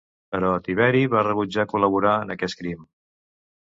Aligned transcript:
Però 0.35 0.49
Tiberi 0.67 1.03
va 1.13 1.23
rebutjar 1.29 1.69
col·laborar 1.77 2.17
en 2.25 2.39
aquest 2.39 2.63
crim. 2.65 2.85